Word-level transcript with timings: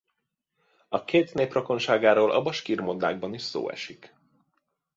A 0.89 1.03
két 1.03 1.33
nép 1.33 1.53
rokonságáról 1.53 2.31
a 2.31 2.41
baskír 2.41 2.79
mondákban 2.79 3.33
is 3.33 3.41
szó 3.41 3.69
esik. 3.69 4.15